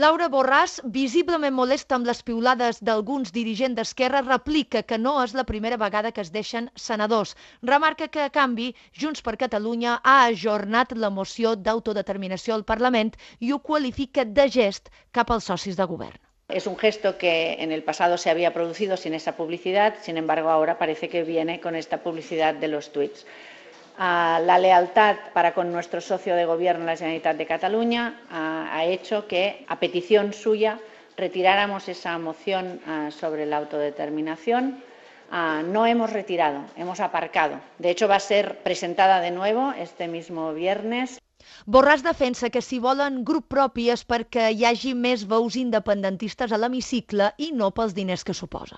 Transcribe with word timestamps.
Laura 0.00 0.26
Borràs, 0.32 0.74
visiblement 0.92 1.52
molesta 1.52 1.96
amb 1.98 2.06
les 2.08 2.22
piulades 2.28 2.78
d'alguns 2.88 3.32
dirigents 3.34 3.76
d'Esquerra, 3.76 4.22
replica 4.28 4.80
que 4.92 4.98
no 5.00 5.12
és 5.22 5.34
la 5.36 5.44
primera 5.50 5.78
vegada 5.82 6.12
que 6.16 6.22
es 6.24 6.30
deixen 6.36 6.70
senadors. 6.84 7.34
Remarca 7.70 8.08
que, 8.14 8.22
a 8.24 8.32
canvi, 8.38 8.70
Junts 9.02 9.20
per 9.26 9.36
Catalunya 9.42 9.98
ha 10.00 10.16
ajornat 10.30 10.96
la 11.04 11.12
moció 11.18 11.52
d'autodeterminació 11.66 12.56
al 12.56 12.64
Parlament 12.72 13.12
i 13.40 13.52
ho 13.52 13.60
qualifica 13.68 14.24
de 14.24 14.48
gest 14.56 14.88
cap 15.12 15.36
als 15.36 15.52
socis 15.52 15.76
de 15.76 15.90
govern. 15.94 16.16
Es 16.48 16.66
un 16.66 16.78
gesto 16.78 17.18
que 17.18 17.36
en 17.60 17.70
el 17.70 17.84
pasado 17.84 18.16
se 18.16 18.30
había 18.30 18.54
producido 18.54 18.96
sin 18.96 19.12
esa 19.12 19.36
publicidad, 19.36 20.00
sin 20.00 20.16
embargo 20.16 20.48
ahora 20.48 20.78
parece 20.78 21.10
que 21.10 21.22
viene 21.22 21.60
con 21.60 21.76
esta 21.76 22.02
publicidad 22.02 22.54
de 22.54 22.68
los 22.68 22.92
tuits. 22.92 23.26
Uh, 23.98 24.40
la 24.44 24.58
lealtad 24.58 25.16
para 25.34 25.52
con 25.52 25.70
nuestro 25.70 26.00
socio 26.00 26.34
de 26.34 26.46
gobierno, 26.46 26.86
la 26.86 26.96
Generalitat 26.96 27.36
de 27.36 27.46
Cataluña, 27.46 28.20
ha 28.30 28.84
hecho 28.84 29.28
que, 29.28 29.64
a 29.68 29.78
petición 29.78 30.32
suya, 30.32 30.78
retiráramos 31.16 31.88
esa 31.88 32.18
moción 32.18 32.80
uh, 32.86 33.10
sobre 33.10 33.44
la 33.46 33.58
autodeterminación. 33.58 34.82
no 35.64 35.86
hemos 35.86 36.12
retirado, 36.12 36.60
hemos 36.76 37.00
aparcado. 37.00 37.58
De 37.78 37.90
hecho, 37.90 38.06
va 38.06 38.16
a 38.16 38.20
ser 38.20 38.58
presentada 38.62 39.20
de 39.20 39.30
nuevo 39.30 39.72
este 39.72 40.06
mismo 40.06 40.52
viernes. 40.52 41.18
Borràs 41.66 42.02
defensa 42.06 42.50
que 42.54 42.62
si 42.62 42.78
volen 42.78 43.24
grup 43.24 43.48
propi 43.54 43.88
és 43.94 44.04
perquè 44.06 44.50
hi 44.52 44.62
hagi 44.68 44.92
més 44.94 45.24
veus 45.32 45.56
independentistes 45.58 46.52
a 46.52 46.60
l'hemicicle 46.60 47.32
i 47.38 47.50
no 47.52 47.72
pels 47.74 47.96
diners 47.98 48.22
que 48.28 48.34
suposa. 48.34 48.70